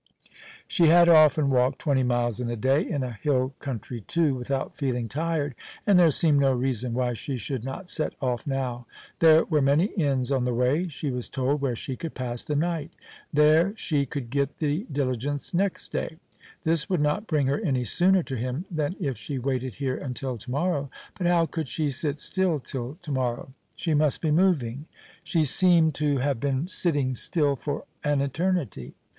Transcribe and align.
She 0.67 0.87
had 0.87 1.07
often 1.07 1.51
walked 1.51 1.77
twenty 1.77 2.01
miles 2.01 2.39
in 2.39 2.49
a 2.49 2.55
day, 2.55 2.81
in 2.83 3.03
a 3.03 3.11
hill 3.21 3.53
country 3.59 3.99
too, 4.01 4.33
without 4.33 4.75
feeling 4.75 5.07
tired, 5.07 5.53
and 5.85 5.99
there 5.99 6.09
seemed 6.09 6.39
no 6.39 6.53
reason 6.53 6.95
why 6.95 7.13
she 7.13 7.37
should 7.37 7.63
not 7.63 7.87
set 7.87 8.15
off 8.19 8.47
now. 8.47 8.87
There 9.19 9.45
were 9.45 9.61
many 9.61 9.85
inns 9.93 10.31
on 10.31 10.43
the 10.43 10.55
way, 10.55 10.87
she 10.87 11.11
was 11.11 11.29
told, 11.29 11.61
where 11.61 11.75
she 11.75 11.95
could 11.95 12.15
pass 12.15 12.43
the 12.43 12.55
night. 12.55 12.89
There 13.31 13.75
she 13.75 14.07
could 14.07 14.31
get 14.31 14.57
the 14.57 14.87
diligence 14.91 15.53
next 15.53 15.89
day. 15.91 16.17
This 16.63 16.89
would 16.89 16.99
not 16.99 17.27
bring 17.27 17.45
her 17.45 17.59
any 17.59 17.83
sooner 17.83 18.23
to 18.23 18.35
him 18.35 18.65
than 18.71 18.95
if 18.99 19.19
she 19.19 19.37
waited 19.37 19.75
here 19.75 19.97
until 19.97 20.35
to 20.39 20.49
morrow; 20.49 20.89
but 21.15 21.27
how 21.27 21.45
could 21.45 21.67
she 21.67 21.91
sit 21.91 22.17
still 22.17 22.59
till 22.59 22.97
to 23.03 23.11
morrow? 23.11 23.53
She 23.75 23.93
must 23.93 24.19
be 24.19 24.31
moving; 24.31 24.87
she 25.23 25.43
seemed 25.43 25.93
to 25.93 26.17
have 26.17 26.39
been 26.39 26.67
sitting 26.67 27.13
still 27.13 27.55
for 27.55 27.83
an 28.03 28.19
eternity. 28.21 28.95